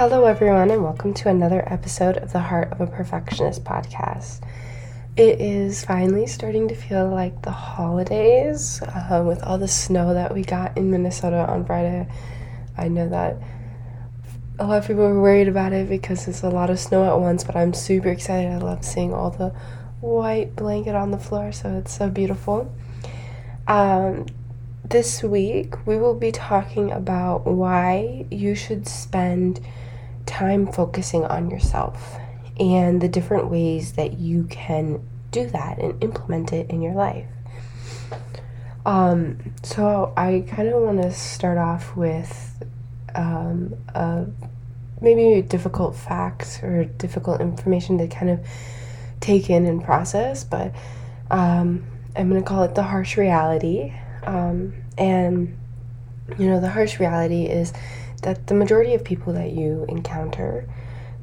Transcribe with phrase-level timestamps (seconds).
[0.00, 4.40] Hello, everyone, and welcome to another episode of the Heart of a Perfectionist podcast.
[5.14, 10.32] It is finally starting to feel like the holidays uh, with all the snow that
[10.32, 12.08] we got in Minnesota on Friday.
[12.78, 13.42] I know that
[14.58, 17.20] a lot of people were worried about it because it's a lot of snow at
[17.20, 18.50] once, but I'm super excited.
[18.50, 19.50] I love seeing all the
[20.00, 22.74] white blanket on the floor, so it's so beautiful.
[23.68, 24.24] Um,
[24.82, 29.60] this week, we will be talking about why you should spend
[30.30, 32.16] time focusing on yourself
[32.58, 37.26] and the different ways that you can do that and implement it in your life.
[38.86, 42.62] Um, so I kind of want to start off with
[43.14, 44.26] um, a,
[45.00, 48.46] maybe difficult facts or difficult information to kind of
[49.20, 50.72] take in and process, but
[51.30, 53.92] um, I'm going to call it the harsh reality.
[54.22, 55.56] Um, and
[56.38, 57.72] you know, the harsh reality is
[58.20, 60.68] that the majority of people that you encounter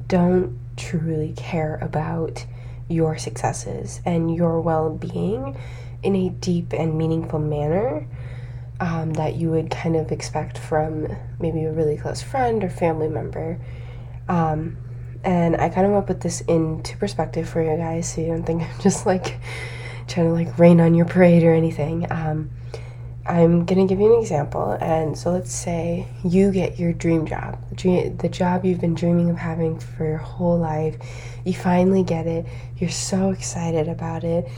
[0.06, 2.46] don't truly care about
[2.88, 5.56] your successes and your well being
[6.02, 8.06] in a deep and meaningful manner
[8.80, 11.08] um, that you would kind of expect from
[11.40, 13.60] maybe a really close friend or family member.
[14.28, 14.76] Um,
[15.24, 18.28] and I kind of want to put this into perspective for you guys so you
[18.28, 19.40] don't think I'm just like
[20.06, 22.10] trying to like rain on your parade or anything.
[22.10, 22.50] Um,
[23.28, 24.72] I'm going to give you an example.
[24.80, 29.36] And so let's say you get your dream job, the, job you've been dreaming of
[29.36, 30.96] having for your whole life.
[31.44, 32.46] You finally get it.
[32.78, 34.48] You're so excited about it.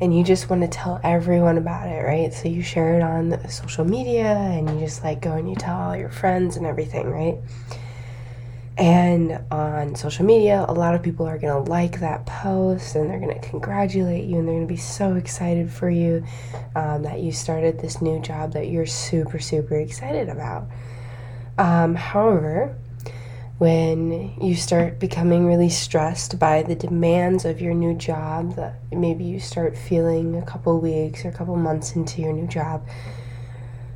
[0.00, 2.32] And you just want to tell everyone about it, right?
[2.32, 5.76] So you share it on social media and you just like go and you tell
[5.76, 7.36] all your friends and everything, right?
[8.80, 13.10] And on social media, a lot of people are going to like that post and
[13.10, 16.24] they're going to congratulate you and they're going to be so excited for you
[16.74, 20.64] um, that you started this new job that you're super, super excited about.
[21.58, 22.74] Um, however,
[23.58, 29.24] when you start becoming really stressed by the demands of your new job, that maybe
[29.24, 32.82] you start feeling a couple weeks or a couple months into your new job,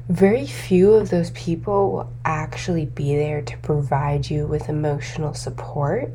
[0.08, 6.12] very few of those people will actually be there to provide you with emotional support.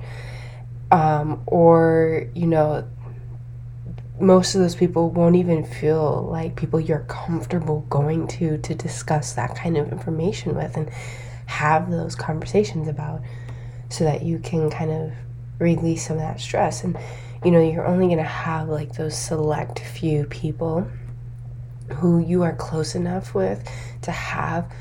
[0.92, 2.88] Um, or, you know,
[4.20, 9.34] most of those people won't even feel like people you're comfortable going to to discuss
[9.34, 10.90] that kind of information with and
[11.46, 13.22] have those conversations about
[13.90, 15.12] so that you can kind of
[15.58, 16.84] release some of that stress.
[16.84, 16.98] And,
[17.44, 20.88] you know, you're only going to have like those select few people
[21.94, 23.68] who you are close enough with
[24.02, 24.72] to have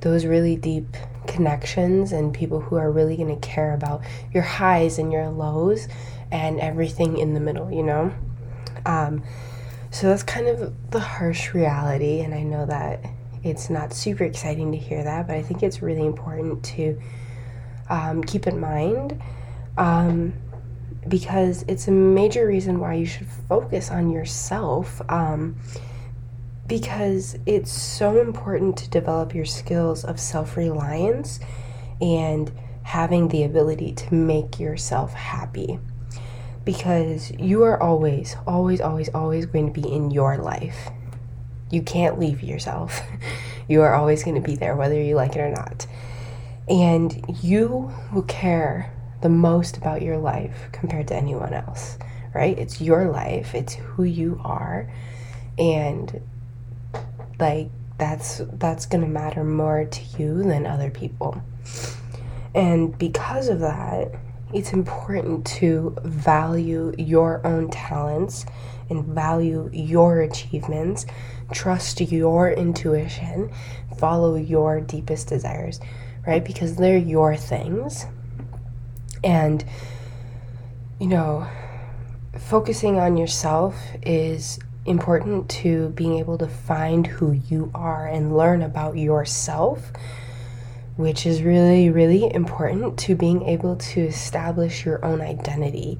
[0.00, 4.98] those really deep connections and people who are really going to care about your highs
[4.98, 5.88] and your lows
[6.30, 8.12] and everything in the middle, you know?
[8.84, 9.22] Um,
[9.90, 13.04] so that's kind of the harsh reality, and I know that
[13.44, 17.00] it's not super exciting to hear that, but I think it's really important to
[17.90, 19.20] um, keep in mind
[19.76, 20.32] um,
[21.08, 25.02] because it's a major reason why you should focus on yourself.
[26.66, 31.40] Because it's so important to develop your skills of self reliance
[32.00, 32.50] and
[32.84, 35.78] having the ability to make yourself happy.
[36.64, 40.90] Because you are always, always, always, always going to be in your life.
[41.70, 43.00] You can't leave yourself.
[43.68, 45.86] you are always going to be there, whether you like it or not.
[46.68, 48.92] And you will care
[49.22, 51.96] the most about your life compared to anyone else,
[52.34, 52.58] right?
[52.58, 54.90] It's your life, it's who you are.
[55.58, 56.20] And
[57.42, 61.42] like that's that's going to matter more to you than other people.
[62.54, 64.12] And because of that,
[64.54, 68.46] it's important to value your own talents
[68.88, 71.04] and value your achievements,
[71.52, 73.50] trust your intuition,
[73.98, 75.80] follow your deepest desires,
[76.26, 76.44] right?
[76.44, 78.06] Because they're your things.
[79.24, 79.64] And,
[81.00, 81.48] you know,
[82.38, 88.62] focusing on yourself is important to being able to find who you are and learn
[88.62, 89.92] about yourself,
[90.96, 95.98] which is really, really important to being able to establish your own identity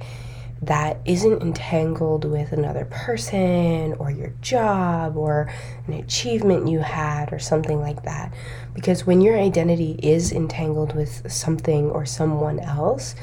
[0.62, 5.52] that isn't entangled with another person or your job or
[5.88, 8.32] an achievement you had or something like that.
[8.72, 13.16] Because when your identity is entangled with something or someone else,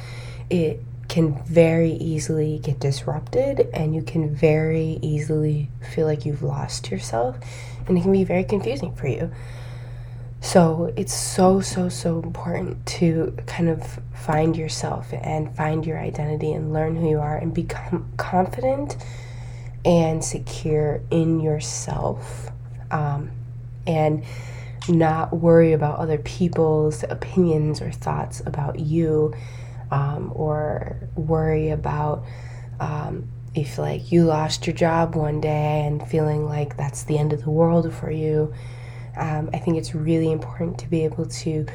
[0.49, 6.89] it can very easily get disrupted and you can very easily feel like you've lost
[6.91, 7.37] yourself
[7.87, 9.31] and it can be very confusing for you.
[10.41, 16.53] So it's so, so, so important to kind of find yourself and find your identity
[16.53, 18.95] and learn who you are and become confident
[19.83, 22.51] and secure in yourself.
[22.91, 23.31] Um,
[23.85, 24.23] and
[24.87, 29.33] not worry about other people's opinions or thoughts about you
[29.91, 32.23] um, or worry about
[32.79, 37.33] um, if like you lost your job one day and feeling like that's the end
[37.33, 38.53] of the world for you
[39.17, 41.65] um, i think it's really important to be able to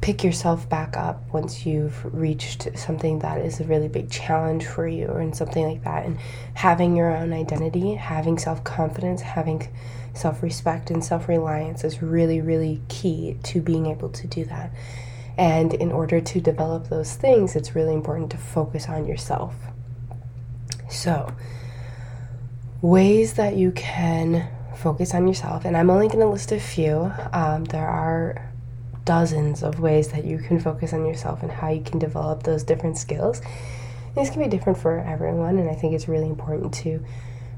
[0.00, 4.88] pick yourself back up once you've reached something that is a really big challenge for
[4.88, 6.06] you or in something like that.
[6.06, 6.18] And
[6.54, 9.68] having your own identity having self-confidence having
[10.14, 14.72] self-respect and self-reliance is really really key to being able to do that
[15.40, 19.54] and in order to develop those things it's really important to focus on yourself
[20.88, 21.34] so
[22.82, 27.12] ways that you can focus on yourself and i'm only going to list a few
[27.32, 28.50] um, there are
[29.04, 32.62] dozens of ways that you can focus on yourself and how you can develop those
[32.62, 33.42] different skills.
[34.16, 37.04] These can be different for everyone, and I think it's really important to,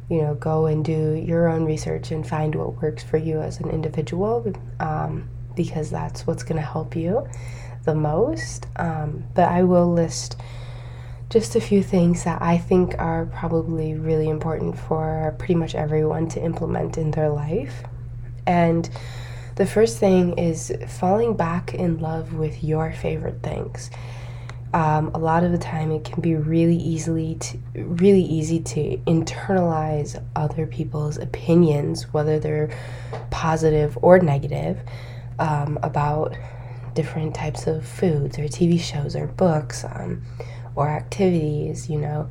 [0.09, 3.61] you know, go and do your own research and find what works for you as
[3.61, 7.29] an individual, um, because that's what's going to help you
[7.85, 8.67] the most.
[8.77, 10.37] Um, but I will list
[11.31, 16.29] just a few things that I think are probably really important for pretty much everyone
[16.29, 17.85] to implement in their life.
[18.47, 18.89] And
[19.57, 23.91] the first thing is falling back in love with your favorite things.
[24.75, 28.97] Um, a lot of the time, it can be really easily to, really easy to
[29.07, 32.75] internalize other people's opinions, whether they're
[33.31, 34.81] positive or negative,
[35.39, 36.35] um, about
[36.95, 40.23] different types of foods or TV shows or books um,
[40.75, 41.89] or activities.
[41.89, 42.31] You know,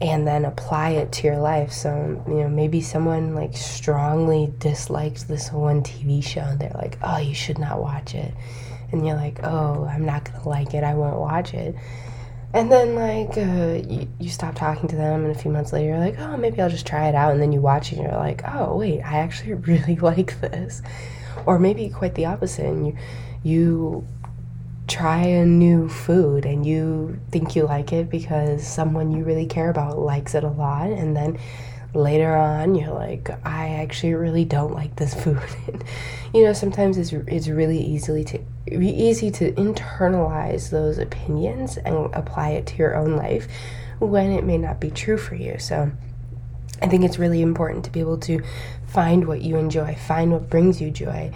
[0.00, 1.72] and then apply it to your life.
[1.72, 6.98] So, you know, maybe someone like strongly disliked this one TV show and they're like,
[7.02, 8.34] oh, you should not watch it.
[8.92, 10.84] And you're like, oh, I'm not going to like it.
[10.84, 11.74] I won't watch it.
[12.52, 15.88] And then, like, uh, you, you stop talking to them, and a few months later,
[15.88, 17.32] you're like, oh, maybe I'll just try it out.
[17.32, 20.80] And then you watch it, and you're like, oh, wait, I actually really like this.
[21.44, 22.96] Or maybe quite the opposite, and you,
[23.42, 24.06] you
[24.88, 29.68] try a new food and you think you like it because someone you really care
[29.70, 30.88] about likes it a lot.
[30.88, 31.38] And then
[31.94, 35.40] later on you're like I actually really don't like this food.
[36.34, 38.40] You know sometimes it's it's really easily to
[38.70, 43.48] easy to internalize those opinions and apply it to your own life
[44.00, 45.58] when it may not be true for you.
[45.58, 45.90] So
[46.82, 48.42] I think it's really important to be able to
[48.86, 51.32] find what you enjoy find what brings you joy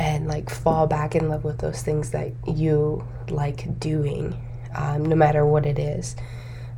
[0.00, 4.34] and like fall back in love with those things that you like doing,
[4.74, 6.16] um, no matter what it is.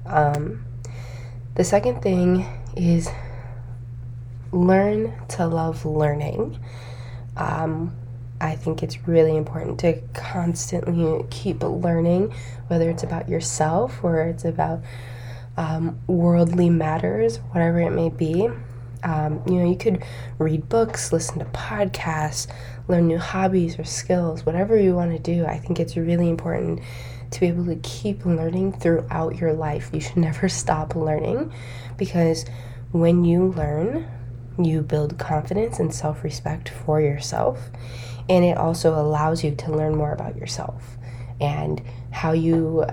[0.06, 0.64] Um,
[1.54, 2.44] the second thing
[2.76, 3.08] is
[4.50, 6.58] learn to love learning.
[7.36, 7.94] Um,
[8.40, 12.34] I think it's really important to constantly keep learning,
[12.66, 14.80] whether it's about yourself or it's about
[15.56, 18.48] um, worldly matters, whatever it may be.
[19.02, 20.02] Um, you know, you could
[20.38, 22.46] read books, listen to podcasts,
[22.88, 25.44] learn new hobbies or skills, whatever you want to do.
[25.44, 26.80] I think it's really important
[27.30, 29.90] to be able to keep learning throughout your life.
[29.92, 31.52] You should never stop learning
[31.96, 32.44] because
[32.92, 34.08] when you learn,
[34.58, 37.70] you build confidence and self respect for yourself.
[38.28, 40.96] And it also allows you to learn more about yourself
[41.40, 42.86] and how you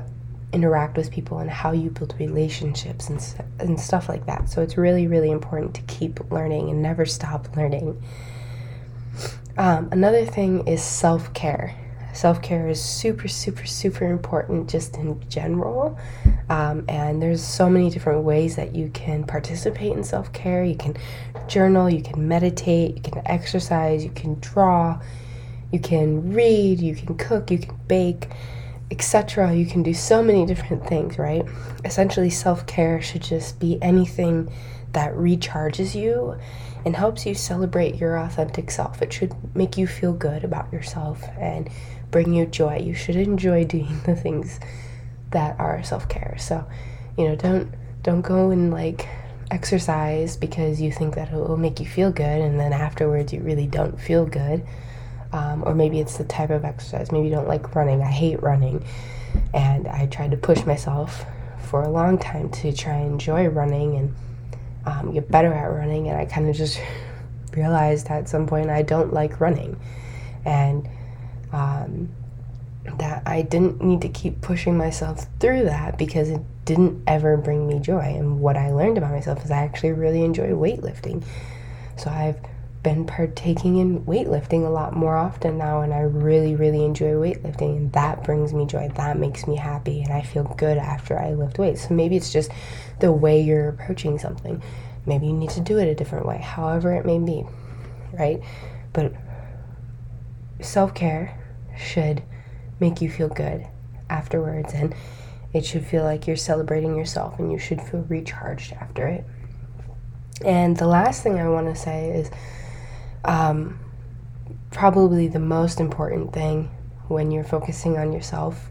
[0.51, 3.21] interact with people and how you build relationships and,
[3.59, 4.49] and stuff like that.
[4.49, 8.01] So it's really, really important to keep learning and never stop learning.
[9.57, 11.75] Um, another thing is self care.
[12.13, 15.97] Self care is super, super, super important just in general.
[16.49, 20.63] Um, and there's so many different ways that you can participate in self care.
[20.63, 20.97] You can
[21.47, 24.99] journal, you can meditate, you can exercise, you can draw,
[25.71, 28.29] you can read, you can cook, you can bake
[28.91, 29.53] etc.
[29.53, 31.45] You can do so many different things, right?
[31.85, 34.51] Essentially, self care should just be anything
[34.93, 36.37] that recharges you
[36.85, 39.01] and helps you celebrate your authentic self.
[39.01, 41.69] It should make you feel good about yourself and
[42.09, 42.79] bring you joy.
[42.79, 44.59] You should enjoy doing the things
[45.31, 46.35] that are self care.
[46.39, 46.65] So,
[47.17, 49.07] you know, don't don't go and like
[49.51, 53.41] exercise because you think that it will make you feel good and then afterwards you
[53.41, 54.63] really don't feel good
[55.31, 57.11] um, or maybe it's the type of exercise.
[57.11, 58.01] Maybe you don't like running.
[58.01, 58.83] I hate running.
[59.53, 61.25] And I tried to push myself
[61.59, 64.15] for a long time to try and enjoy running and
[64.85, 66.07] um, get better at running.
[66.07, 66.81] And I kind of just
[67.55, 69.79] realized at some point I don't like running.
[70.45, 70.89] And
[71.51, 72.09] um,
[72.97, 77.67] that I didn't need to keep pushing myself through that because it didn't ever bring
[77.67, 77.99] me joy.
[77.99, 81.23] And what I learned about myself is I actually really enjoy weightlifting.
[81.97, 82.39] So I've
[82.81, 87.75] been partaking in weightlifting a lot more often now and I really really enjoy weightlifting
[87.75, 88.89] and that brings me joy.
[88.95, 91.87] That makes me happy and I feel good after I lift weights.
[91.87, 92.51] So maybe it's just
[92.99, 94.61] the way you're approaching something.
[95.05, 97.45] Maybe you need to do it a different way however it may be
[98.13, 98.41] right?
[98.93, 99.13] But
[100.61, 101.37] self-care
[101.77, 102.21] should
[102.79, 103.67] make you feel good
[104.09, 104.93] afterwards and
[105.53, 109.25] it should feel like you're celebrating yourself and you should feel recharged after it.
[110.45, 112.29] And the last thing I want to say is
[113.25, 113.79] um,
[114.71, 116.69] probably the most important thing
[117.07, 118.69] when you're focusing on yourself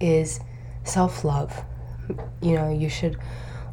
[0.00, 0.40] is
[0.84, 1.64] self love.
[2.40, 3.16] You know, you should,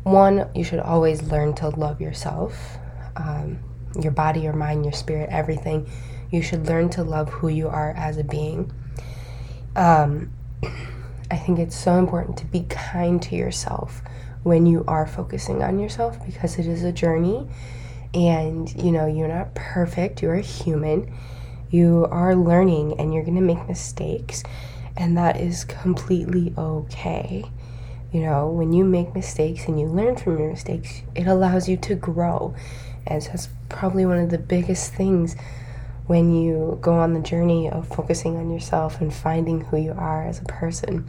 [0.04, 2.78] one, you should always learn to love yourself,
[3.16, 3.60] um,
[4.00, 5.90] your body, your mind, your spirit, everything.
[6.32, 8.72] You should learn to love who you are as a being.
[9.76, 10.32] Um,
[11.32, 14.02] I think it's so important to be kind to yourself
[14.44, 17.48] when you are focusing on yourself because it is a journey
[18.14, 21.14] and you know you're not perfect you're a human.
[21.70, 24.44] You are learning and you're going to make mistakes
[24.96, 27.44] and that is completely okay.
[28.12, 31.78] You know when you make mistakes and you learn from your mistakes it allows you
[31.78, 32.56] to grow.
[33.06, 35.36] And so that's probably one of the biggest things
[36.08, 40.26] when you go on the journey of focusing on yourself and finding who you are
[40.26, 41.06] as a person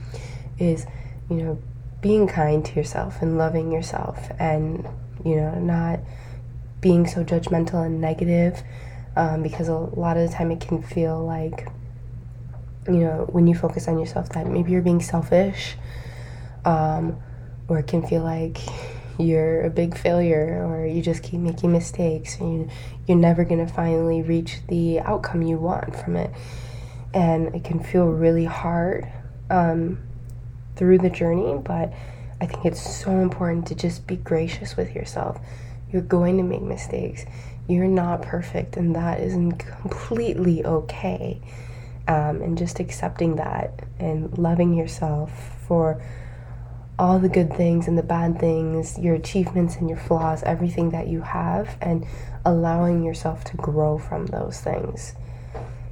[0.59, 0.87] is
[1.31, 1.59] you know
[2.01, 4.87] being kind to yourself and loving yourself and
[5.25, 6.01] you know not
[6.81, 8.63] being so judgmental and negative
[9.17, 11.69] um, because a lot of the time it can feel like
[12.87, 15.77] you know when you focus on yourself that maybe you're being selfish
[16.65, 17.21] um,
[17.69, 18.59] or it can feel like
[19.19, 22.71] you're a big failure or you just keep making mistakes and you,
[23.07, 26.31] you're never going to finally reach the outcome you want from it.
[27.13, 29.11] And it can feel really hard
[29.51, 29.99] um,
[30.79, 31.93] through the journey but
[32.41, 35.39] i think it's so important to just be gracious with yourself
[35.91, 37.25] you're going to make mistakes.
[37.69, 41.41] You're not perfect, and that is completely okay.
[42.07, 45.31] Um, and just accepting that and loving yourself
[45.67, 46.01] for
[46.99, 51.07] all the good things and the bad things, your achievements and your flaws, everything that
[51.07, 52.07] you have, and
[52.45, 55.15] allowing yourself to grow from those things.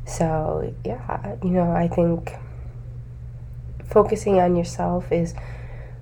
[0.07, 2.33] So, yeah, you know, I think
[3.85, 5.35] focusing on yourself is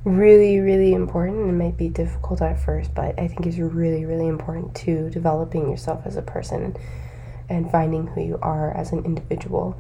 [0.04, 1.49] really, really important.
[1.49, 5.70] It might be difficult at first, but I think it's really, really important to developing
[5.70, 6.76] yourself as a person
[7.49, 9.78] and finding who you are as an individual.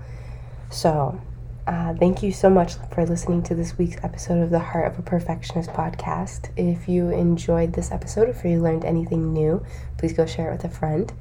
[0.70, 1.20] So,
[1.66, 4.98] uh, thank you so much for listening to this week's episode of the Heart of
[4.98, 6.50] a Perfectionist podcast.
[6.56, 9.64] If you enjoyed this episode, if you learned anything new,
[9.96, 11.12] please go share it with a friend.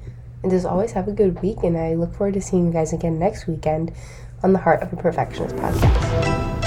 [0.43, 2.91] And as always, have a good week, and I look forward to seeing you guys
[2.91, 3.93] again next weekend
[4.43, 6.62] on the Heart of a Perfectionist podcast.